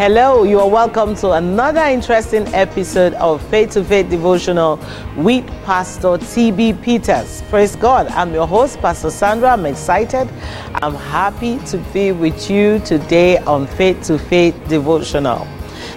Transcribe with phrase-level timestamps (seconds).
[0.00, 4.80] Hello, you are welcome to another interesting episode of Faith to Faith Devotional
[5.14, 7.42] with Pastor TB Peters.
[7.50, 8.06] Praise God.
[8.06, 9.50] I'm your host, Pastor Sandra.
[9.50, 10.26] I'm excited.
[10.76, 15.46] I'm happy to be with you today on Faith to Faith Devotional.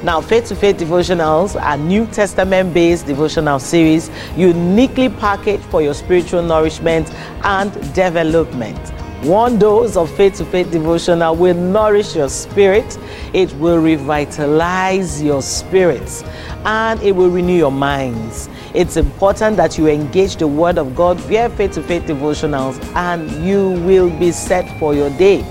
[0.04, 5.94] Now, Faith to Faith devotionals are New Testament based devotional series uniquely packaged for your
[5.94, 7.10] spiritual nourishment
[7.46, 9.03] and development.
[9.24, 12.98] One dose of faith to faith devotional will nourish your spirit,
[13.32, 16.26] it will revitalize your spirits,
[16.66, 18.50] and it will renew your minds.
[18.74, 23.32] It's important that you engage the Word of God via faith to faith devotionals, and
[23.46, 25.46] you will be set for your day.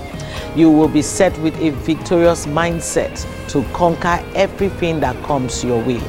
[0.55, 5.99] You will be set with a victorious mindset to conquer everything that comes your way.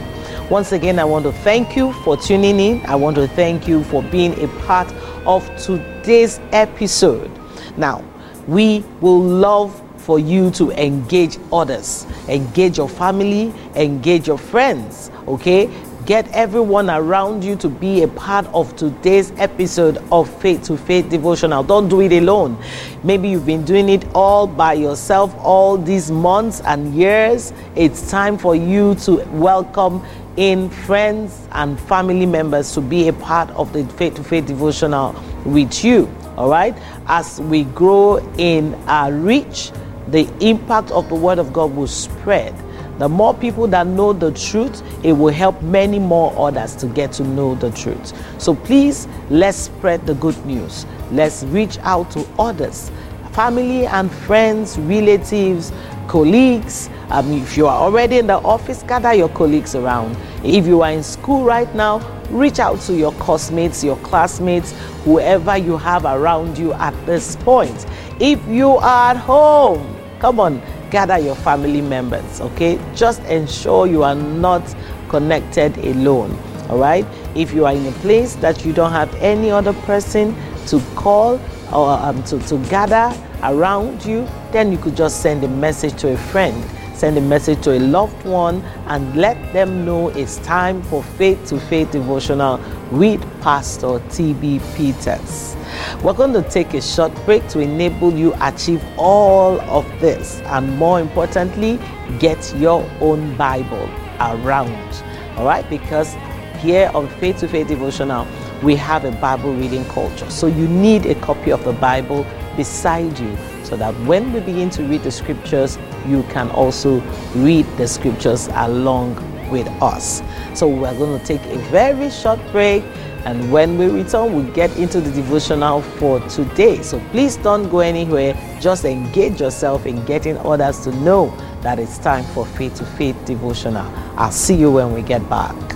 [0.51, 2.85] Once again, I want to thank you for tuning in.
[2.85, 4.93] I want to thank you for being a part
[5.25, 7.31] of today's episode.
[7.77, 8.05] Now,
[8.47, 15.71] we will love for you to engage others, engage your family, engage your friends, okay?
[16.05, 21.09] Get everyone around you to be a part of today's episode of Faith to Faith
[21.09, 21.63] Devotional.
[21.63, 22.63] Don't do it alone.
[23.03, 27.55] Maybe you've been doing it all by yourself all these months and years.
[27.75, 30.05] It's time for you to welcome
[30.37, 35.15] in friends and family members to be a part of the Faith to Faith Devotional
[35.47, 36.77] with you all right?
[37.07, 39.71] As we grow in our reach
[40.09, 42.55] the impact of the word of god will spread.
[42.99, 47.13] The more people that know the truth it will help many more others to get
[47.13, 48.13] to know the truth.
[48.41, 50.87] So please let's spread the good news.
[51.11, 52.91] Let's reach out to others
[53.35, 55.73] family and friends relatives
[56.09, 60.83] colleagues um, if you are already in the office gather your colleagues around if you
[60.83, 61.99] are in school right now
[62.31, 64.73] reach out to your classmates, your classmates,
[65.05, 67.87] whoever you have around you at this point.
[68.21, 72.79] If you are at home, come on, gather your family members, okay?
[72.95, 74.63] Just ensure you are not
[75.09, 76.37] connected alone,
[76.69, 77.07] all right?
[77.35, 80.35] If you are in a place that you don't have any other person
[80.67, 81.41] to call
[81.73, 83.13] or um, to, to gather
[83.45, 87.61] around you, then you could just send a message to a friend send a message
[87.63, 92.59] to a loved one and let them know it's time for faith to faith devotional
[92.91, 95.57] with Pastor TB Peters.
[96.03, 100.79] We're going to take a short break to enable you achieve all of this and
[100.79, 101.79] more importantly,
[102.21, 103.91] get your own Bible
[104.21, 105.03] around.
[105.37, 106.15] All right, because
[106.59, 108.27] here on Faith to Faith Devotional,
[108.63, 110.31] we have a Bible reading culture.
[110.31, 112.25] So you need a copy of the Bible
[112.57, 117.01] beside you so that when we begin to read the scriptures, you can also
[117.35, 119.15] read the scriptures along
[119.51, 120.23] with us.
[120.55, 122.85] So we're going to take a very short break.
[123.25, 126.83] And when we return, we'll get into the devotional for today.
[126.83, 128.35] So please don't go anywhere.
[128.61, 133.17] Just engage yourself in getting others to know that it's time for faith to faith
[133.25, 133.91] devotional.
[134.19, 135.74] I'll see you when we get back.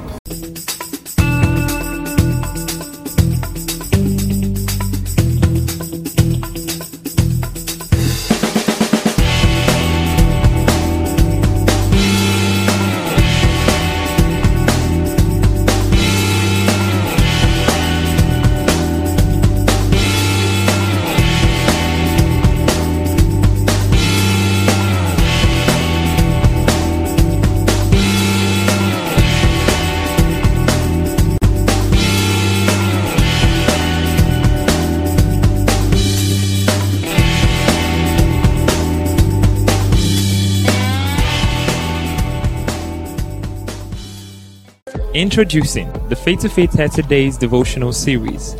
[45.18, 48.54] Introducing the Faith to Faith 30 Days devotional series.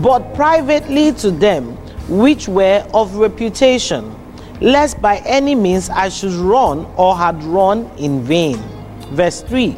[0.02, 1.76] but privately to them
[2.08, 4.14] which were of reputation,
[4.60, 8.58] lest by any means I should run or had run in vain.
[9.12, 9.76] Verse 3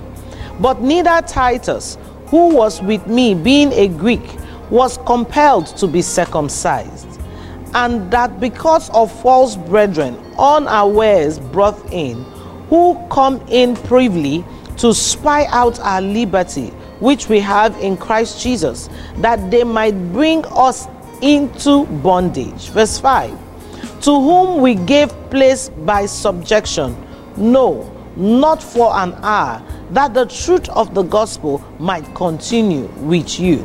[0.60, 4.38] But neither Titus, who was with me, being a Greek,
[4.70, 7.12] was compelled to be circumcised
[7.74, 12.22] and that because of false brethren unawares brought in,
[12.68, 14.44] who come in privily
[14.82, 16.66] to spy out our liberty,
[16.98, 20.88] which we have in Christ Jesus, that they might bring us
[21.22, 22.68] into bondage.
[22.70, 23.30] Verse 5
[24.02, 26.96] To whom we gave place by subjection,
[27.36, 29.62] no, not for an hour,
[29.92, 33.64] that the truth of the gospel might continue with you.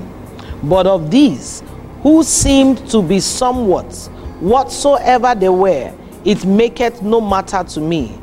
[0.61, 1.63] But of these,
[2.03, 3.91] who seemed to be somewhat
[4.39, 5.91] whatsoever they were,
[6.25, 8.19] it maketh no matter to me.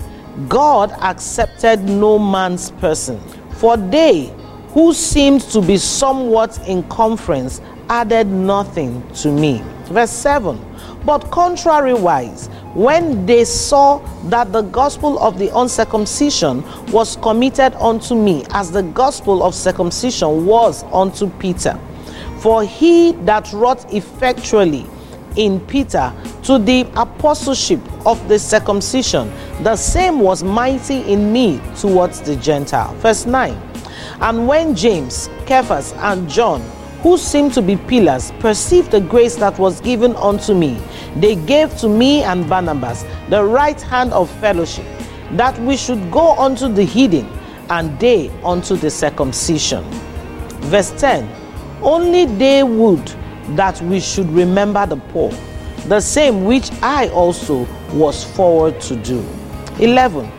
[0.48, 3.20] God accepted no man's person,
[3.52, 4.32] for they
[4.68, 9.62] who seemed to be somewhat in conference added nothing to me.
[9.84, 10.58] Verse 7
[11.04, 18.44] But contrariwise, when they saw that the gospel of the uncircumcision was committed unto me,
[18.50, 21.78] as the gospel of circumcision was unto Peter,
[22.38, 24.86] for he that wrought effectually
[25.36, 26.12] in Peter
[26.44, 29.32] to the apostleship of the circumcision,
[29.62, 32.94] the same was mighty in me towards the Gentile.
[32.96, 33.52] Verse 9
[34.20, 36.60] And when James, Cephas, and John,
[37.02, 40.80] who seemed to be pillars, perceived the grace that was given unto me,
[41.16, 44.86] they gave to me and Barnabas the right hand of fellowship,
[45.32, 47.26] that we should go unto the heathen,
[47.70, 49.82] and they unto the circumcision.
[50.68, 51.28] Verse 10
[51.82, 53.06] Only they would
[53.56, 55.32] that we should remember the poor,
[55.88, 59.24] the same which I also was forward to do.
[59.78, 60.30] 11.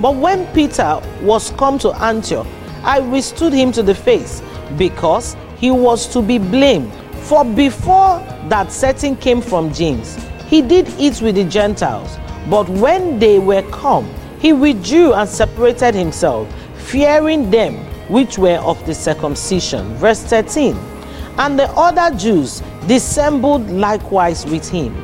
[0.00, 2.46] But when Peter was come to Antioch,
[2.82, 4.42] I withstood him to the face,
[4.78, 6.92] because he was to be blamed.
[7.22, 8.18] For before
[8.48, 10.16] that setting came from James,
[10.46, 12.18] he did eat with the Gentiles.
[12.48, 14.08] But when they were come,
[14.40, 17.74] he withdrew and separated himself, fearing them
[18.08, 19.94] which were of the circumcision.
[19.96, 20.74] Verse 13.
[21.38, 24.94] And the other Jews dissembled likewise with him,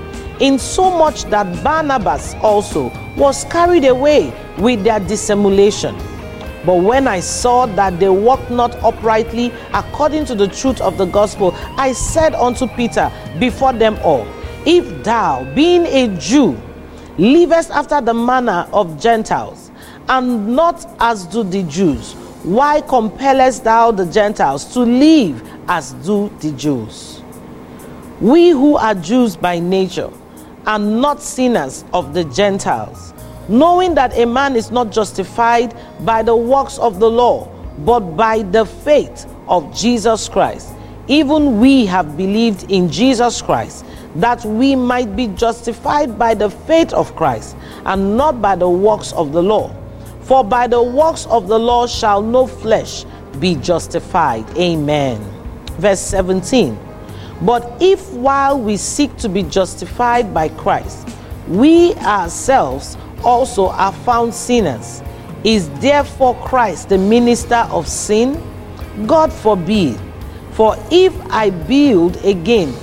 [0.40, 5.96] insomuch that Barnabas also was carried away with their dissimulation.
[6.66, 11.04] But when I saw that they walked not uprightly according to the truth of the
[11.06, 14.26] gospel, I said unto Peter before them all,
[14.66, 16.60] If thou, being a Jew,
[17.18, 19.70] livest after the manner of Gentiles,
[20.08, 26.28] and not as do the Jews, why compellest thou the Gentiles to live as do
[26.40, 27.22] the Jews?
[28.20, 30.10] We who are Jews by nature
[30.66, 33.12] are not sinners of the Gentiles,
[33.48, 37.48] knowing that a man is not justified by the works of the law,
[37.84, 40.72] but by the faith of Jesus Christ.
[41.08, 43.84] Even we have believed in Jesus Christ,
[44.16, 49.12] that we might be justified by the faith of Christ, and not by the works
[49.12, 49.74] of the law.
[50.22, 53.04] For by the works of the law shall no flesh
[53.38, 54.44] be justified.
[54.58, 55.35] Amen.
[55.78, 56.78] Verse 17.
[57.42, 61.08] But if while we seek to be justified by Christ,
[61.48, 65.02] we ourselves also are found sinners,
[65.44, 68.42] is therefore Christ the minister of sin?
[69.06, 70.00] God forbid.
[70.52, 72.74] For if I build again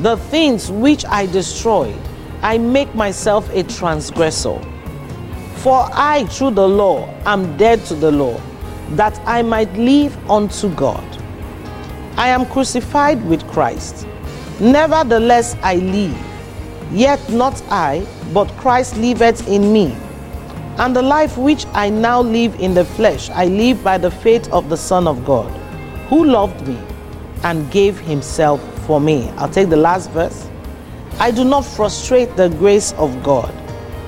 [0.00, 1.98] the things which I destroyed,
[2.42, 4.60] I make myself a transgressor.
[5.56, 8.38] For I, through the law, am dead to the law,
[8.90, 11.23] that I might live unto God.
[12.16, 14.06] I am crucified with Christ.
[14.60, 16.16] Nevertheless, I live.
[16.92, 19.96] Yet not I, but Christ liveth in me.
[20.78, 24.48] And the life which I now live in the flesh, I live by the faith
[24.52, 25.50] of the Son of God,
[26.08, 26.78] who loved me
[27.42, 29.28] and gave himself for me.
[29.36, 30.48] I'll take the last verse.
[31.18, 33.52] I do not frustrate the grace of God.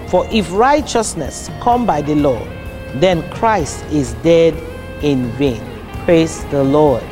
[0.08, 2.40] For if righteousness come by the law,
[2.94, 4.54] then Christ is dead
[5.02, 5.62] in vain.
[6.04, 7.02] Praise the Lord.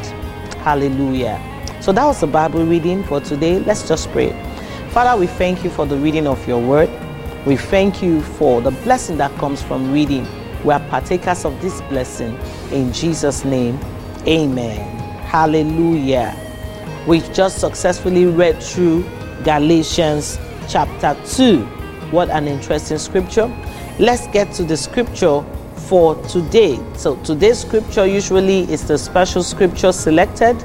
[0.65, 1.39] Hallelujah.
[1.83, 3.59] So that was the Bible reading for today.
[3.59, 4.33] Let's just pray.
[4.93, 6.89] Father, we thank you for the reading of your word.
[7.45, 10.27] We thank you for the blessing that comes from reading.
[10.65, 12.39] We are partakers of this blessing.
[12.73, 13.79] In Jesus' name,
[14.27, 14.81] amen.
[15.27, 16.35] Hallelujah.
[17.07, 19.03] We've just successfully read through
[19.45, 21.61] Galatians chapter 2.
[22.11, 23.55] What an interesting scripture.
[23.99, 25.45] Let's get to the scripture
[25.89, 26.79] for today.
[26.95, 30.57] So today's scripture usually is the special scripture selected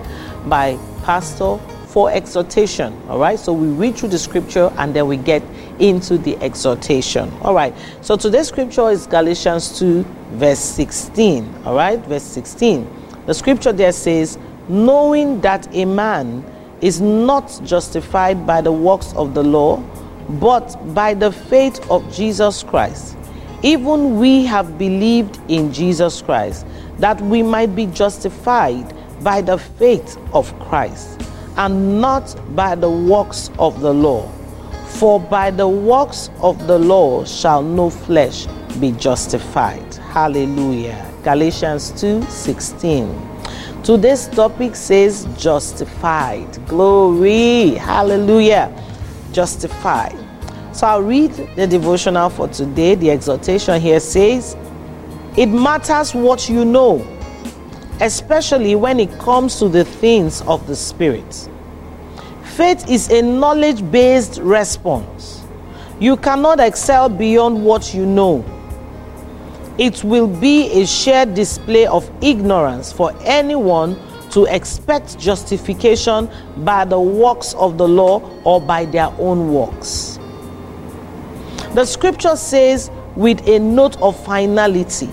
[0.46, 1.58] by pastor
[1.88, 3.00] for exhortation.
[3.10, 5.42] All right, so we read through the scripture and then we get
[5.80, 7.32] into the exhortation.
[7.42, 11.64] All right, so today's scripture is Galatians 2, verse 16.
[11.66, 12.88] All right, verse 16.
[13.26, 16.46] The scripture there says, Knowing that a man
[16.82, 19.78] is not justified by the works of the law,
[20.40, 23.19] but by the faith of Jesus Christ.
[23.62, 26.66] Even we have believed in Jesus Christ,
[26.98, 31.22] that we might be justified by the faith of Christ,
[31.58, 34.30] and not by the works of the law.
[35.00, 38.48] For by the works of the law shall no flesh
[38.80, 39.94] be justified.
[39.96, 41.06] Hallelujah.
[41.24, 43.30] Galatians 2 16.
[43.84, 46.48] Today's topic says justified.
[46.68, 47.76] Glory.
[47.76, 48.72] Hallelujah.
[49.32, 50.29] Justified.
[50.80, 52.96] So I'll read the devotional for today.
[52.96, 54.56] The exhortation here says,
[55.36, 57.06] It matters what you know,
[58.00, 61.50] especially when it comes to the things of the Spirit.
[62.44, 65.44] Faith is a knowledge based response.
[66.00, 68.46] You cannot excel beyond what you know
[69.78, 77.00] it will be a shared display of ignorance for anyone to expect justification by the
[77.00, 80.20] works of the law or by their own works.
[81.74, 85.10] The scripture says, with a note of finality,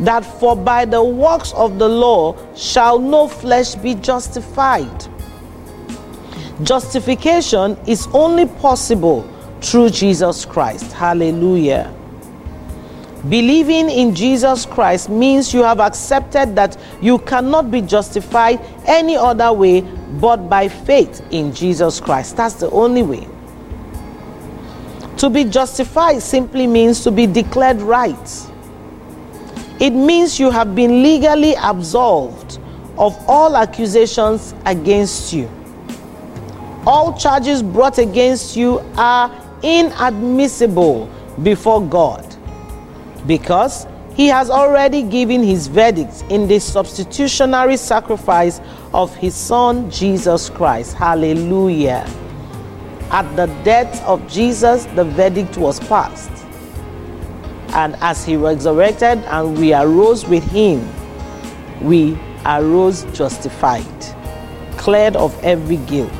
[0.00, 5.06] that for by the works of the law shall no flesh be justified.
[6.62, 9.28] Justification is only possible
[9.60, 10.92] through Jesus Christ.
[10.92, 11.92] Hallelujah.
[13.28, 19.52] Believing in Jesus Christ means you have accepted that you cannot be justified any other
[19.52, 19.80] way
[20.20, 22.36] but by faith in Jesus Christ.
[22.36, 23.26] That's the only way.
[25.18, 28.46] To be justified simply means to be declared right.
[29.80, 32.58] It means you have been legally absolved
[32.96, 35.50] of all accusations against you.
[36.86, 39.30] All charges brought against you are
[39.62, 41.10] inadmissible
[41.42, 42.24] before God
[43.26, 48.60] because he has already given his verdict in the substitutionary sacrifice
[48.92, 50.94] of his son Jesus Christ.
[50.94, 52.08] Hallelujah.
[53.10, 56.30] At the death of Jesus, the verdict was passed.
[57.74, 60.86] And as he resurrected and we arose with him,
[61.80, 63.84] we arose justified,
[64.76, 66.12] cleared of every guilt.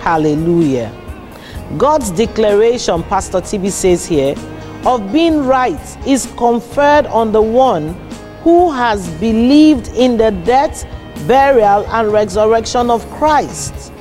[0.00, 0.90] Hallelujah.
[1.76, 4.34] God's declaration, Pastor TB says here,
[4.86, 7.94] of being right is conferred on the one
[8.42, 10.86] who has believed in the death,
[11.26, 13.92] burial, and resurrection of Christ.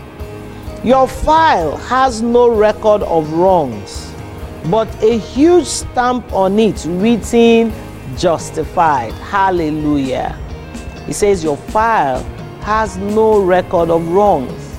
[0.83, 4.13] Your file has no record of wrongs,
[4.69, 7.73] but a huge stamp on it written
[8.17, 9.13] justified.
[9.13, 10.37] Hallelujah.
[11.05, 12.23] He says your file
[12.61, 14.77] has no record of wrongs.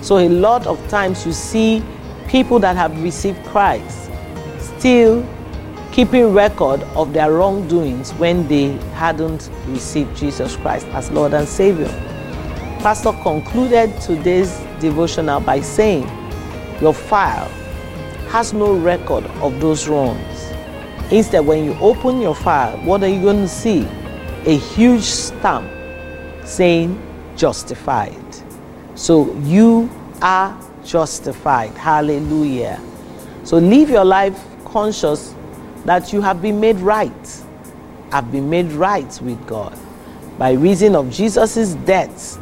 [0.00, 1.82] So a lot of times you see
[2.28, 4.10] people that have received Christ
[4.60, 5.26] still
[5.98, 11.88] keeping record of their wrongdoings when they hadn't received Jesus Christ as Lord and Savior.
[12.78, 16.04] Pastor concluded today's devotional by saying,
[16.80, 17.48] Your file
[18.28, 20.52] has no record of those wrongs.
[21.10, 23.84] Instead, when you open your file, what are you going to see?
[24.46, 25.68] A huge stamp
[26.46, 26.96] saying
[27.36, 28.14] justified.
[28.94, 29.90] So you
[30.22, 31.72] are justified.
[31.72, 32.80] Hallelujah.
[33.42, 35.34] So live your life conscious
[35.84, 37.44] that you have been made right.
[38.12, 39.78] Have been made right with God.
[40.38, 42.38] By reason of Jesus' death,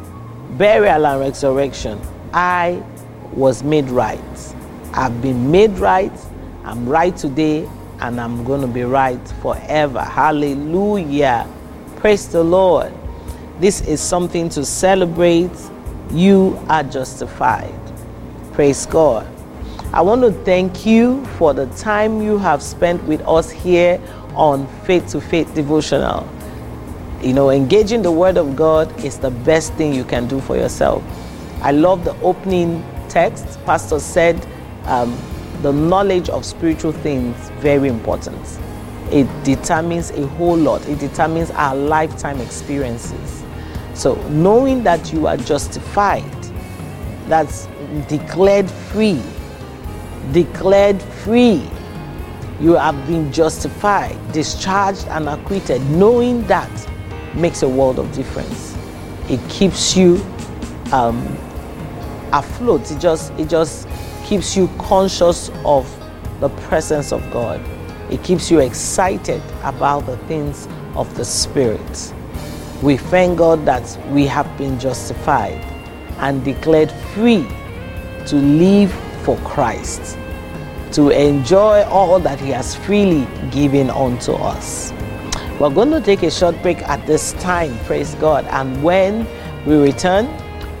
[0.51, 1.99] burial, and resurrection,
[2.33, 2.83] I
[3.33, 4.19] was made right.
[4.93, 6.11] I've been made right.
[6.63, 7.67] I'm right today,
[7.99, 10.01] and I'm going to be right forever.
[10.01, 11.47] Hallelujah.
[11.97, 12.93] Praise the Lord.
[13.59, 15.51] This is something to celebrate.
[16.11, 17.73] You are justified.
[18.53, 19.27] Praise God.
[19.93, 24.01] I want to thank you for the time you have spent with us here
[24.35, 26.27] on Faith to Faith Devotional.
[27.21, 30.57] You know, engaging the Word of God is the best thing you can do for
[30.57, 31.01] yourself.
[31.61, 33.45] I love the opening text.
[33.65, 34.45] Pastor said
[34.85, 35.17] um,
[35.61, 38.45] the knowledge of spiritual things very important.
[39.09, 40.85] It determines a whole lot.
[40.89, 43.45] It determines our lifetime experiences.
[43.93, 46.29] So knowing that you are justified,
[47.27, 47.67] that's
[48.09, 49.23] declared free.
[50.31, 51.69] Declared free.
[52.59, 55.81] You have been justified, discharged, and acquitted.
[55.91, 56.71] Knowing that
[57.35, 58.75] makes a world of difference.
[59.29, 60.23] It keeps you
[60.91, 61.21] um,
[62.33, 62.89] afloat.
[62.91, 63.87] It just it just
[64.25, 65.87] keeps you conscious of
[66.39, 67.61] the presence of God.
[68.11, 72.13] It keeps you excited about the things of the Spirit.
[72.81, 75.63] We thank God that we have been justified
[76.19, 77.47] and declared free
[78.27, 78.93] to live
[79.27, 80.17] for Christ,
[80.93, 84.93] to enjoy all that He has freely given unto us.
[85.59, 89.27] We're going to take a short break at this time, praise God, and when
[89.65, 90.27] we return,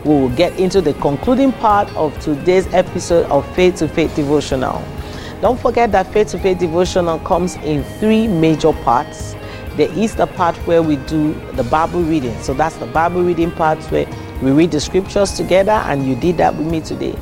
[0.05, 4.81] we will get into the concluding part of today's episode of Faith to Faith Devotional.
[5.41, 9.35] Don't forget that Faith to Faith Devotional comes in three major parts.
[9.75, 12.39] There is the part where we do the Bible reading.
[12.41, 14.07] So that's the Bible reading part where
[14.41, 17.19] we read the scriptures together, and you did that with me today.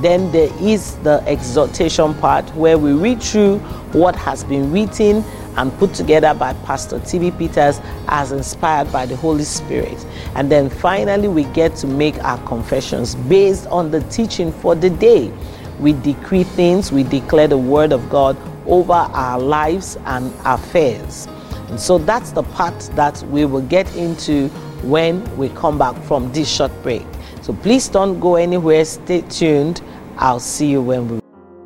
[0.00, 3.58] Then there is the exhortation part where we read through
[3.92, 5.24] what has been written
[5.56, 7.32] and put together by Pastor T.B.
[7.32, 10.06] Peters as inspired by the Holy Spirit.
[10.36, 14.88] And then finally, we get to make our confessions based on the teaching for the
[14.88, 15.32] day.
[15.80, 18.36] We decree things, we declare the Word of God
[18.66, 21.26] over our lives and affairs.
[21.68, 24.48] And so that's the part that we will get into
[24.82, 27.04] when we come back from this short break.
[27.48, 29.80] So please don't go anywhere, stay tuned.
[30.18, 31.18] I'll see you when we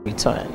[0.04, 0.46] return.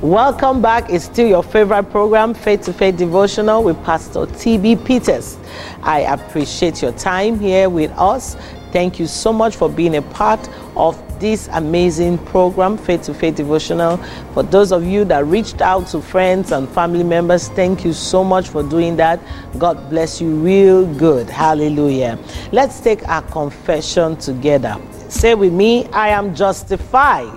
[0.01, 0.89] Welcome back.
[0.89, 5.37] It's still your favorite program, Faith to Faith Devotional with Pastor TB Peters.
[5.81, 8.35] I appreciate your time here with us.
[8.73, 13.35] Thank you so much for being a part of this amazing program, Faith to Faith
[13.35, 13.95] Devotional.
[14.33, 18.23] For those of you that reached out to friends and family members, thank you so
[18.25, 19.21] much for doing that.
[19.57, 21.29] God bless you real good.
[21.29, 22.19] Hallelujah.
[22.51, 24.81] Let's take our confession together.
[25.13, 27.29] Say with me, I am justified.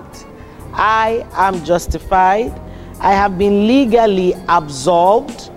[0.72, 2.58] I am justified.
[3.00, 5.50] I have been legally absolved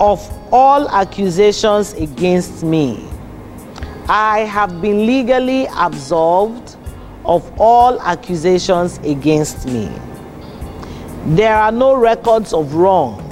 [0.00, 0.20] of
[0.52, 3.08] all accusations against me.
[4.08, 6.76] I have been legally absolved
[7.24, 9.88] of all accusations against me.
[11.36, 13.22] There are no records of wrong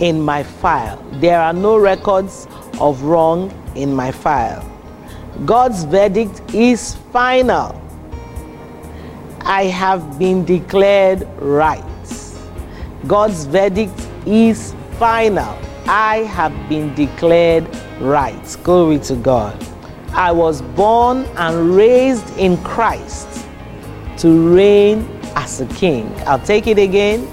[0.00, 1.02] in my file.
[1.14, 2.46] There are no records
[2.80, 4.75] of wrong in my file.
[5.44, 7.80] God's verdict is final.
[9.42, 11.84] I have been declared right.
[13.06, 15.58] God's verdict is final.
[15.86, 17.68] I have been declared
[18.00, 18.56] right.
[18.62, 19.62] Glory to God.
[20.12, 23.46] I was born and raised in Christ
[24.18, 26.10] to reign as a king.
[26.26, 27.28] I'll take it again.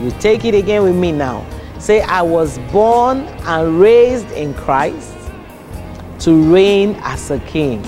[0.00, 1.44] You take it again with me now.
[1.80, 5.12] Say, I was born and raised in Christ
[6.24, 7.82] to reign as a king.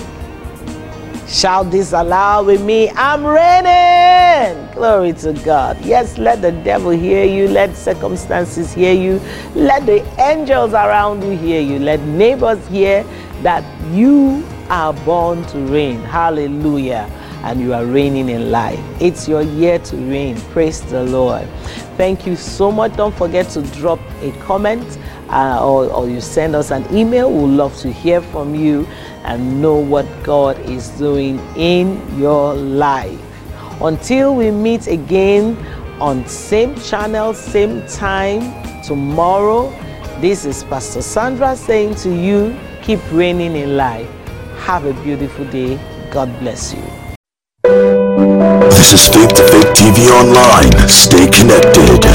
[1.27, 2.89] Shout this aloud with me.
[2.91, 4.71] I'm reigning.
[4.73, 5.79] Glory to God.
[5.83, 7.47] Yes, let the devil hear you.
[7.47, 9.19] Let circumstances hear you.
[9.55, 11.79] Let the angels around you hear you.
[11.79, 13.03] Let neighbors hear
[13.41, 16.01] that you are born to reign.
[16.01, 17.09] Hallelujah.
[17.43, 18.79] And you are reigning in life.
[18.99, 20.39] It's your year to reign.
[20.51, 21.47] Praise the Lord.
[21.97, 22.95] Thank you so much.
[22.97, 24.97] Don't forget to drop a comment
[25.29, 27.31] uh, or, or you send us an email.
[27.31, 28.85] We'd love to hear from you
[29.23, 33.19] and know what God is doing in your life.
[33.81, 35.57] Until we meet again
[35.99, 38.41] on same channel, same time
[38.83, 39.69] tomorrow,
[40.21, 44.09] this is Pastor Sandra saying to you, keep reigning in life.
[44.59, 45.77] Have a beautiful day.
[46.11, 46.81] God bless you.
[48.69, 50.71] This is Faith to Faith TV Online.
[50.87, 52.05] Stay connected.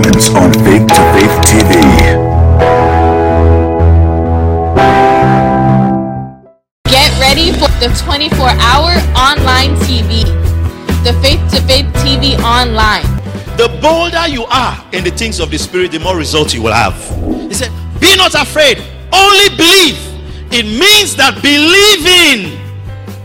[0.00, 1.72] Moments on Faith to Faith TV.
[6.84, 10.24] Get ready for the 24 hour online TV.
[11.04, 13.04] The Faith to Faith TV online.
[13.56, 16.72] the bolder you are in the things of the spirit, the more results you will
[16.72, 16.96] have.
[17.48, 18.78] He said, Be not afraid,
[19.12, 19.98] only believe.
[20.52, 22.58] It means that believing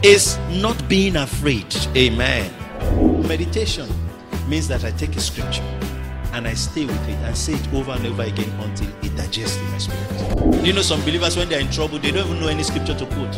[0.04, 1.74] is not being afraid.
[1.96, 2.52] Amen.
[3.28, 3.88] Meditation
[4.48, 5.64] means that I take a scripture
[6.36, 9.56] and I stay with it and say it over and over again until it digests
[9.58, 10.66] in my spirit.
[10.66, 13.06] You know, some believers, when they're in trouble, they don't even know any scripture to
[13.06, 13.36] quote.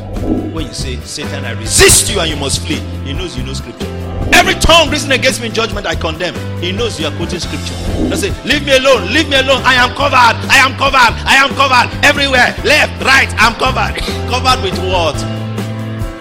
[0.51, 3.53] When you say, Satan, I resist you and you must flee, he knows you know
[3.53, 3.85] scripture.
[4.33, 6.33] Every tongue risen against me in judgment, I condemn.
[6.59, 7.75] He knows you are quoting scripture.
[8.11, 9.61] I say, Leave me alone, leave me alone.
[9.63, 11.93] I am covered, I am covered, I am covered.
[12.03, 14.01] Everywhere, left, right, I'm covered.
[14.33, 15.15] covered with what?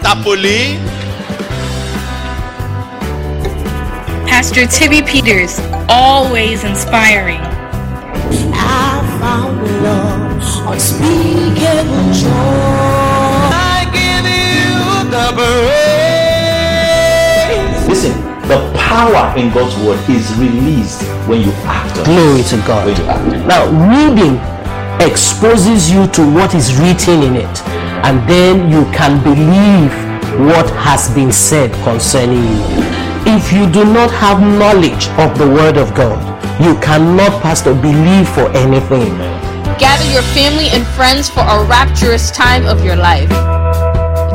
[0.05, 0.77] Tapoli.
[4.37, 7.41] Pastor TB Peters, always inspiring.
[8.53, 12.29] I found love unspeakable joy.
[13.49, 15.33] I give you the
[17.49, 17.89] praise.
[17.89, 18.13] Listen,
[18.47, 21.95] the power in God's word is released when you act.
[22.05, 22.85] Glory to God.
[22.85, 23.25] When you act.
[23.49, 24.39] Now, reading
[25.01, 27.63] exposes you to what is written in it,
[28.05, 29.91] and then you can believe
[30.47, 32.86] what has been said concerning you.
[33.29, 36.17] If you do not have knowledge of the Word of God,
[36.63, 39.19] you cannot, Pastor, believe for anything.
[39.79, 43.29] Gather your family and friends for a rapturous time of your life.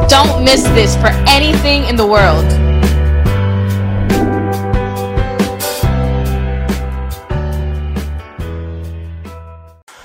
[0.10, 2.46] Don't miss this for anything in the world.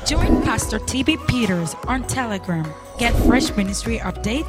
[0.07, 2.73] Join Pastor TB Peters on Telegram.
[2.99, 4.47] Get fresh ministry update,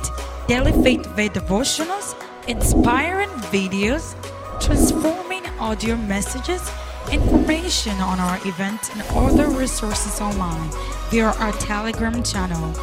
[0.48, 2.14] daily faith-based devotionals,
[2.48, 4.16] inspiring videos,
[4.62, 6.72] transforming audio messages,
[7.12, 10.70] information on our events, and other resources online
[11.10, 12.74] via our Telegram channel.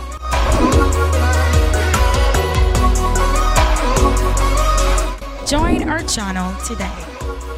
[5.47, 6.93] Join our channel today.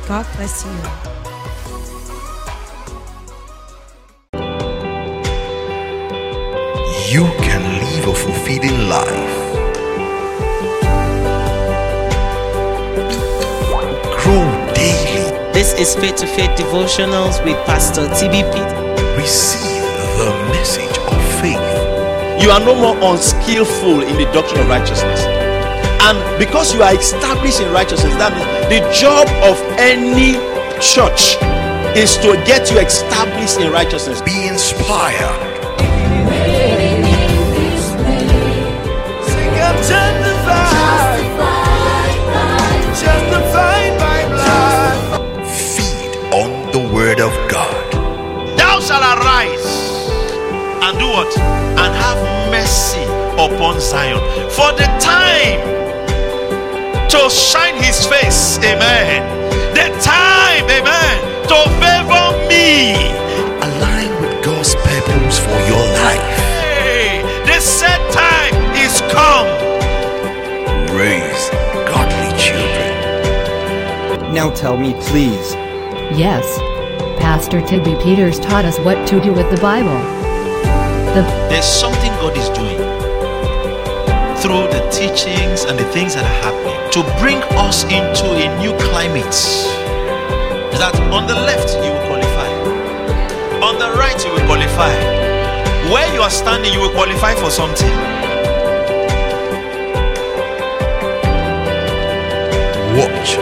[0.07, 0.71] God bless you.
[7.09, 9.36] You can live a fulfilling life.
[15.78, 19.16] Is Faith to Faith Devotionals with Pastor TB Pete.
[19.18, 19.82] Receive
[20.16, 21.60] the message of faith.
[22.42, 25.20] You are no more unskillful in the doctrine of righteousness.
[26.00, 30.34] And because you are established in righteousness, that means the job of any
[30.80, 31.36] church
[31.96, 34.22] is to get you established in righteousness.
[34.22, 35.45] Be inspired.
[51.34, 51.78] And?
[51.78, 54.20] And have mercy upon Zion.
[54.50, 55.60] For the time
[57.10, 58.58] to shine his face.
[58.58, 59.22] Amen.
[59.74, 61.16] The time, amen,
[61.48, 62.94] to favor me.
[63.60, 66.38] Align with God's purpose for your life.
[66.80, 69.46] Hey, the set time is come.
[70.96, 71.50] Raise
[71.86, 74.32] godly children.
[74.32, 75.54] Now tell me, please.
[76.16, 76.58] Yes.
[77.20, 80.15] Pastor TB Peters taught us what to do with the Bible.
[81.16, 82.76] The There's something God is doing
[84.37, 88.76] through the teachings and the things that are happening to bring us into a new
[88.92, 89.24] climate.
[90.76, 92.52] That on the left you will qualify,
[93.64, 94.92] on the right you will qualify.
[95.88, 97.96] Where you are standing, you will qualify for something.
[103.00, 103.40] Watch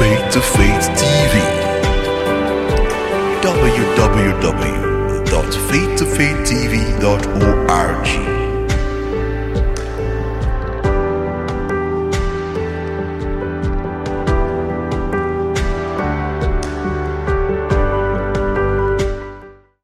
[0.00, 1.64] Faith to Faith TV.
[5.34, 8.06] www.faithtofaithtv.org.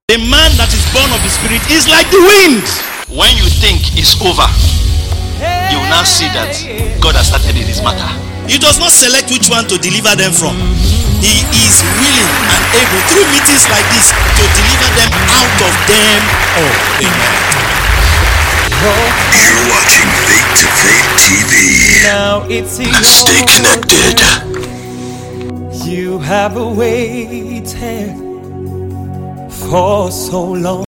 [0.06, 2.62] The man that is born of the Spirit is like the wind.
[3.10, 4.46] When you think it's over,
[5.66, 6.54] you will now see that
[7.02, 8.06] God has started in this matter.
[8.46, 10.54] He does not select which one to deliver them from.
[11.20, 16.20] He is willing and able through meetings like this to deliver them out of them
[16.56, 16.76] all.
[17.04, 17.60] Amen.
[18.80, 21.52] You're watching Faith to Faith TV.
[22.02, 24.16] Now it's in Stay your connected.
[25.86, 27.68] You have waited
[29.50, 30.89] for so long.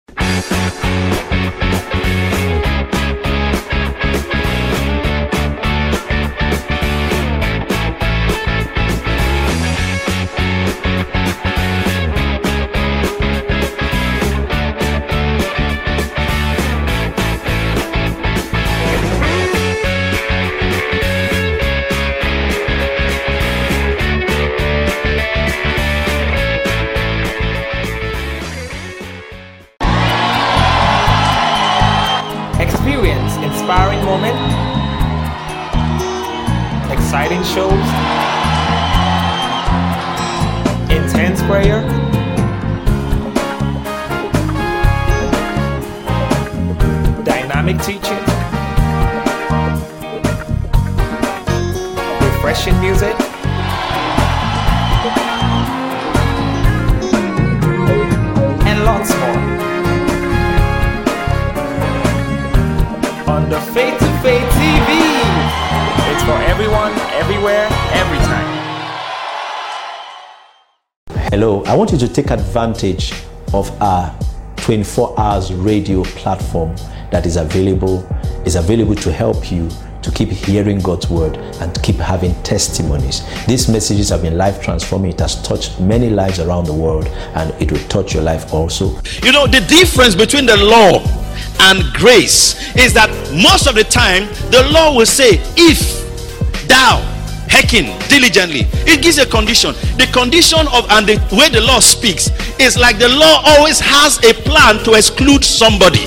[37.43, 37.71] Shows,
[40.91, 41.81] intense prayer,
[47.23, 48.23] dynamic teaching,
[52.21, 53.15] refreshing music,
[71.39, 73.13] Hello, I want you to take advantage
[73.53, 74.11] of our
[74.55, 76.75] 24 hours radio platform
[77.11, 77.99] that is available
[78.43, 79.69] is available to help you
[80.01, 83.21] to keep hearing God's word and keep having testimonies.
[83.45, 85.11] These messages have been life transforming.
[85.11, 88.99] It has touched many lives around the world and it will touch your life also.
[89.21, 91.03] You know, the difference between the law
[91.59, 97.16] and grace is that most of the time the law will say, if thou
[97.49, 99.73] hearken diligently, it gives a condition.
[99.97, 102.29] The condition of and the way the law speaks
[102.59, 106.05] is like the law always has a plan to exclude somebody.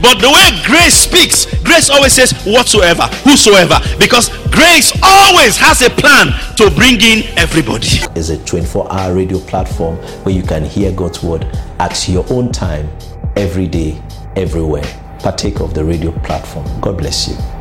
[0.00, 5.90] But the way grace speaks, grace always says whatsoever, whosoever, because grace always has a
[5.90, 7.88] plan to bring in everybody.
[8.14, 11.44] It's a 24 hour radio platform where you can hear God's word
[11.78, 12.88] at your own time,
[13.36, 14.00] every day,
[14.36, 14.86] everywhere.
[15.20, 16.66] Partake of the radio platform.
[16.80, 17.57] God bless you.